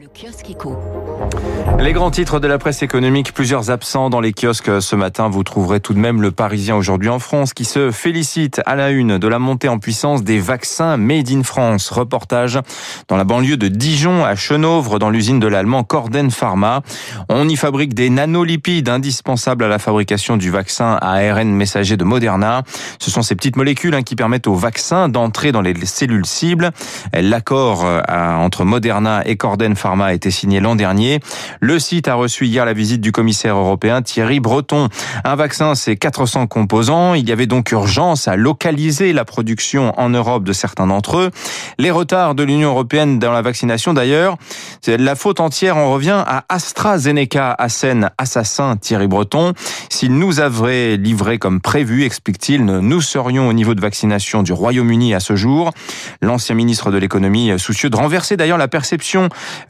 Le 0.00 0.06
kiosque. 0.06 0.46
Les 1.78 1.92
grands 1.92 2.10
titres 2.10 2.40
de 2.40 2.46
la 2.46 2.56
presse 2.56 2.82
économique, 2.82 3.34
plusieurs 3.34 3.70
absents 3.70 4.08
dans 4.08 4.20
les 4.20 4.32
kiosques 4.32 4.80
ce 4.80 4.96
matin. 4.96 5.28
Vous 5.28 5.44
trouverez 5.44 5.80
tout 5.80 5.92
de 5.92 5.98
même 5.98 6.22
le 6.22 6.30
Parisien 6.30 6.76
aujourd'hui 6.76 7.10
en 7.10 7.18
France 7.18 7.52
qui 7.52 7.66
se 7.66 7.90
félicite 7.90 8.62
à 8.64 8.74
la 8.74 8.88
une 8.88 9.18
de 9.18 9.28
la 9.28 9.38
montée 9.38 9.68
en 9.68 9.78
puissance 9.78 10.24
des 10.24 10.38
vaccins 10.38 10.96
Made 10.96 11.30
in 11.30 11.42
France. 11.42 11.90
Reportage 11.90 12.58
dans 13.08 13.18
la 13.18 13.24
banlieue 13.24 13.58
de 13.58 13.68
Dijon 13.68 14.24
à 14.24 14.34
Chenovre 14.34 14.98
dans 14.98 15.10
l'usine 15.10 15.40
de 15.40 15.46
l'allemand 15.46 15.84
Corden 15.84 16.30
Pharma. 16.30 16.80
On 17.28 17.46
y 17.46 17.56
fabrique 17.56 17.92
des 17.92 18.08
nanolipides 18.08 18.88
indispensables 18.88 19.64
à 19.64 19.68
la 19.68 19.78
fabrication 19.78 20.38
du 20.38 20.50
vaccin 20.50 20.98
ARN 21.02 21.50
messager 21.50 21.98
de 21.98 22.04
Moderna. 22.04 22.62
Ce 22.98 23.10
sont 23.10 23.20
ces 23.20 23.34
petites 23.34 23.56
molécules 23.56 23.94
hein, 23.94 24.02
qui 24.02 24.16
permettent 24.16 24.46
au 24.46 24.54
vaccin 24.54 25.10
d'entrer 25.10 25.52
dans 25.52 25.60
les 25.60 25.74
cellules 25.84 26.24
cibles. 26.24 26.70
L'accord 27.12 27.84
euh, 27.84 28.00
entre 28.08 28.64
Moderna 28.64 29.22
et 29.26 29.36
Corden 29.36 29.76
Pharma 29.76 29.81
a 29.84 30.14
été 30.14 30.30
signé 30.30 30.60
l'an 30.60 30.76
dernier. 30.76 31.20
Le 31.60 31.78
site 31.78 32.08
a 32.08 32.14
reçu 32.14 32.46
hier 32.46 32.64
la 32.64 32.72
visite 32.72 33.00
du 33.00 33.12
commissaire 33.12 33.56
européen 33.56 34.02
Thierry 34.02 34.40
Breton. 34.40 34.88
Un 35.24 35.34
vaccin, 35.34 35.74
c'est 35.74 35.96
400 35.96 36.46
composants. 36.46 37.14
Il 37.14 37.28
y 37.28 37.32
avait 37.32 37.46
donc 37.46 37.70
urgence 37.72 38.28
à 38.28 38.36
localiser 38.36 39.12
la 39.12 39.24
production 39.24 39.92
en 39.98 40.08
Europe 40.08 40.44
de 40.44 40.52
certains 40.52 40.86
d'entre 40.86 41.18
eux. 41.18 41.30
Les 41.78 41.90
retards 41.90 42.34
de 42.34 42.42
l'Union 42.42 42.70
européenne 42.70 43.18
dans 43.18 43.32
la 43.32 43.42
vaccination, 43.42 43.92
d'ailleurs, 43.92 44.36
la 44.86 45.14
faute 45.14 45.40
entière 45.40 45.76
en 45.76 45.90
revient 45.90 46.22
à 46.26 46.44
AstraZeneca, 46.48 47.56
scène 47.68 48.10
assassin 48.18 48.76
Thierry 48.76 49.08
Breton. 49.08 49.52
S'il 49.88 50.16
nous 50.16 50.40
avait 50.40 50.96
livré 50.96 51.38
comme 51.38 51.60
prévu, 51.60 52.04
explique-t-il, 52.04 52.64
nous 52.64 53.00
serions 53.00 53.48
au 53.48 53.52
niveau 53.52 53.74
de 53.74 53.80
vaccination 53.80 54.42
du 54.42 54.52
Royaume-Uni 54.52 55.14
à 55.14 55.20
ce 55.20 55.36
jour. 55.36 55.72
L'ancien 56.20 56.54
ministre 56.54 56.90
de 56.90 56.98
l'économie, 56.98 57.58
soucieux 57.58 57.90
de 57.90 57.96
renverser 57.96 58.36
d'ailleurs 58.36 58.58
la 58.58 58.68
perception 58.68 59.28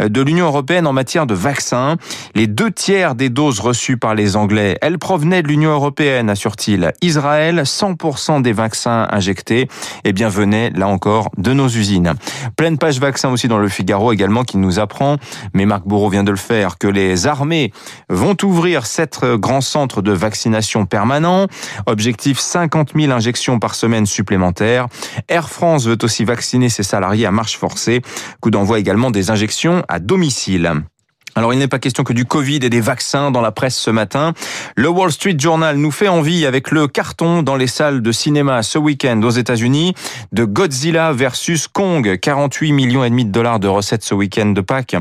de 0.09 0.21
l'Union 0.21 0.47
européenne 0.47 0.87
en 0.87 0.93
matière 0.93 1.27
de 1.27 1.35
vaccins. 1.35 1.97
Les 2.35 2.47
deux 2.47 2.71
tiers 2.71 3.15
des 3.15 3.29
doses 3.29 3.61
reçues 3.61 3.97
par 3.97 4.15
les 4.15 4.37
Anglais, 4.37 4.79
elles 4.83 4.99
provenaient 4.99 5.43
de 5.43 5.49
l'Union 5.49 5.71
européenne, 5.71 6.31
assure-t-il. 6.31 6.93
Israël, 7.03 7.63
100% 7.65 8.43
des 8.43 8.53
vaccins 8.53 9.07
injectés, 9.11 9.69
eh 10.05 10.13
bien, 10.13 10.29
venaient, 10.29 10.71
là 10.71 10.89
encore, 10.89 11.31
de 11.39 11.53
nos 11.53 11.69
usines. 11.69 12.15
Pleine 12.57 12.79
page 12.79 13.01
vaccin 13.01 13.31
aussi 13.31 13.49
dans 13.49 13.59
le 13.59 13.69
Figaro 13.69 14.13
également 14.13 14.45
qui 14.45 14.59
nous 14.59 14.79
apprend, 14.79 15.17
mais 15.55 15.67
Marc 15.67 15.87
Bourreau 15.87 16.09
vient 16.09 16.25
de 16.25 16.31
le 16.31 16.37
faire, 16.37 16.79
que 16.79 16.89
les 16.89 17.27
armées 17.27 17.73
vont 18.09 18.37
ouvrir 18.43 18.87
sept 18.87 19.21
grands 19.25 19.61
centres 19.61 20.03
de 20.03 20.13
vaccination 20.13 20.87
permanents. 20.87 21.47
Objectif 21.87 22.39
50 22.39 22.93
000 22.97 23.13
injections 23.13 23.59
par 23.59 23.75
semaine 23.75 24.07
supplémentaires. 24.07 24.87
Air 25.29 25.49
France 25.49 25.87
veut 25.87 25.99
aussi 26.03 26.25
vacciner 26.25 26.69
ses 26.69 26.83
salariés 26.83 27.27
à 27.27 27.31
marche 27.31 27.59
forcée. 27.59 28.03
Coup 28.41 28.51
d'envoi 28.51 28.79
également 28.79 29.11
des 29.11 29.31
injections 29.31 29.83
à 29.93 29.99
domicile. 29.99 30.87
Alors 31.35 31.55
il 31.55 31.59
n'est 31.59 31.69
pas 31.69 31.79
question 31.79 32.05
que 32.05 32.13
du 32.13 32.27
Covid 32.27 32.57
et 32.57 32.69
des 32.69 32.83
vaccins 32.83 33.31
dans 33.31 33.41
la 33.41 33.53
presse 33.53 33.77
ce 33.77 33.91
matin. 33.91 34.35
Le 34.77 34.89
Wall 34.91 35.11
Street 35.11 35.37
Journal 35.39 35.79
nous 35.79 35.91
fait 35.91 36.09
envie 36.09 36.45
avec 36.45 36.71
le 36.71 36.89
carton 36.89 37.43
dans 37.43 37.57
les 37.57 37.67
salles 37.67 38.03
de 38.03 38.13
cinéma 38.13 38.63
ce 38.63 38.77
week-end 38.77 39.19
aux 39.23 39.31
États-Unis 39.31 39.95
de 40.33 40.45
Godzilla 40.45 41.13
versus 41.15 41.69
Kong. 41.69 42.19
48 42.21 42.73
millions 42.73 43.03
et 43.03 43.09
demi 43.09 43.25
de 43.25 43.31
dollars 43.31 43.61
de 43.61 43.69
recettes 43.69 44.03
ce 44.03 44.15
week-end 44.15 44.47
de 44.47 44.61
Pâques 44.61 44.97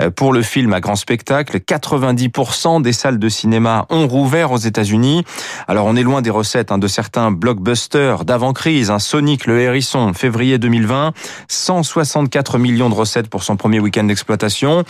euh, 0.00 0.10
pour 0.10 0.32
le 0.32 0.42
film 0.42 0.72
à 0.72 0.80
grand 0.80 0.96
spectacle. 0.96 1.58
90% 1.58 2.82
des 2.82 2.92
salles 2.92 3.20
de 3.20 3.28
cinéma 3.28 3.86
ont 3.88 4.08
rouvert 4.08 4.50
aux 4.50 4.58
États-Unis. 4.58 5.24
Alors 5.68 5.86
on 5.86 5.94
est 5.94 6.02
loin 6.02 6.20
des 6.20 6.30
recettes 6.30 6.72
hein, 6.72 6.78
de 6.78 6.88
certains 6.88 7.30
blockbusters 7.30 8.24
d'avant-crise. 8.24 8.90
Hein. 8.90 8.98
Sonic 8.98 9.46
le 9.46 9.60
hérisson, 9.60 10.12
février 10.14 10.58
2020, 10.58 11.12
164 11.46 12.58
millions 12.58 12.90
de 12.90 12.94
recettes 12.94 13.28
pour 13.28 13.44
son 13.44 13.56
premier 13.56 13.78
week-end 13.78 14.04
d'exploitation. 14.04 14.82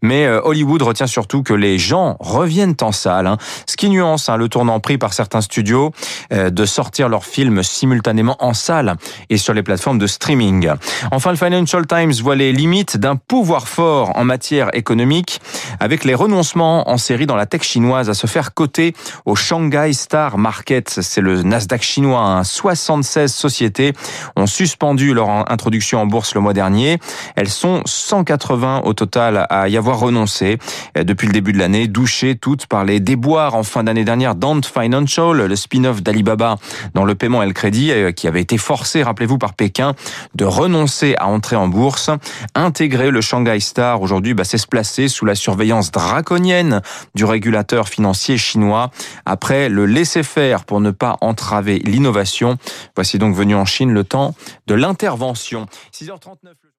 Mais 0.00 0.26
euh, 0.26 0.43
Hollywood 0.44 0.82
retient 0.82 1.06
surtout 1.06 1.42
que 1.42 1.54
les 1.54 1.78
gens 1.78 2.16
reviennent 2.20 2.76
en 2.82 2.92
salle, 2.92 3.26
hein. 3.26 3.38
ce 3.66 3.76
qui 3.76 3.88
nuance 3.88 4.28
hein, 4.28 4.36
le 4.36 4.48
tournant 4.48 4.80
pris 4.80 4.98
par 4.98 5.12
certains 5.12 5.40
studios 5.40 5.92
euh, 6.32 6.50
de 6.50 6.64
sortir 6.66 7.08
leurs 7.08 7.24
films 7.24 7.62
simultanément 7.62 8.36
en 8.40 8.54
salle 8.54 8.96
et 9.30 9.36
sur 9.36 9.54
les 9.54 9.62
plateformes 9.62 9.98
de 9.98 10.06
streaming. 10.06 10.70
Enfin, 11.10 11.30
le 11.30 11.36
Financial 11.36 11.86
Times 11.86 12.12
voit 12.22 12.36
les 12.36 12.52
limites 12.52 12.96
d'un 12.96 13.16
pouvoir 13.16 13.68
fort 13.68 14.12
en 14.16 14.24
matière 14.24 14.70
économique 14.74 15.40
avec 15.80 16.04
les 16.04 16.14
renoncements 16.14 16.88
en 16.90 16.98
série 16.98 17.26
dans 17.26 17.36
la 17.36 17.46
tech 17.46 17.62
chinoise 17.62 18.10
à 18.10 18.14
se 18.14 18.26
faire 18.26 18.54
coter 18.54 18.94
au 19.24 19.34
Shanghai 19.34 19.92
Star 19.92 20.38
Market. 20.38 21.00
C'est 21.02 21.20
le 21.20 21.42
Nasdaq 21.42 21.82
chinois. 21.82 22.42
76 22.44 23.22
hein. 23.22 23.28
sociétés 23.28 23.92
ont 24.36 24.46
suspendu 24.46 25.14
leur 25.14 25.28
introduction 25.50 26.00
en 26.00 26.06
bourse 26.06 26.34
le 26.34 26.40
mois 26.40 26.52
dernier. 26.52 26.98
Elles 27.36 27.48
sont 27.48 27.82
180 27.84 28.82
au 28.84 28.92
total 28.92 29.46
à 29.50 29.68
y 29.68 29.76
avoir 29.76 29.98
renoncé 29.98 30.33
depuis 30.42 31.26
le 31.26 31.32
début 31.32 31.52
de 31.52 31.58
l'année, 31.58 31.88
douchées 31.88 32.36
toutes 32.36 32.66
par 32.66 32.84
les 32.84 33.00
déboires 33.00 33.54
en 33.54 33.62
fin 33.62 33.84
d'année 33.84 34.04
dernière 34.04 34.34
d'Ant 34.34 34.60
Financial, 34.62 35.36
le 35.36 35.56
spin-off 35.56 36.02
d'Alibaba 36.02 36.56
dans 36.94 37.04
le 37.04 37.14
paiement 37.14 37.42
et 37.42 37.46
le 37.46 37.52
crédit, 37.52 37.90
euh, 37.90 38.12
qui 38.12 38.28
avait 38.28 38.40
été 38.40 38.58
forcé, 38.58 39.02
rappelez-vous, 39.02 39.38
par 39.38 39.54
Pékin 39.54 39.94
de 40.34 40.44
renoncer 40.44 41.14
à 41.18 41.26
entrer 41.26 41.56
en 41.56 41.68
bourse. 41.68 42.10
Intégrer 42.54 43.10
le 43.10 43.20
Shanghai 43.20 43.60
Star 43.60 44.02
aujourd'hui, 44.02 44.34
bah, 44.34 44.44
c'est 44.44 44.58
se 44.58 44.66
placer 44.66 45.08
sous 45.08 45.24
la 45.24 45.34
surveillance 45.34 45.90
draconienne 45.90 46.80
du 47.14 47.24
régulateur 47.24 47.88
financier 47.88 48.38
chinois 48.38 48.90
après 49.26 49.68
le 49.68 49.86
laisser-faire 49.86 50.64
pour 50.64 50.80
ne 50.80 50.90
pas 50.90 51.16
entraver 51.20 51.78
l'innovation. 51.78 52.56
Voici 52.94 53.18
donc 53.18 53.34
venu 53.34 53.54
en 53.54 53.64
Chine 53.64 53.92
le 53.92 54.04
temps 54.04 54.34
de 54.66 54.74
l'intervention. 54.74 55.66
6h39. 55.92 56.64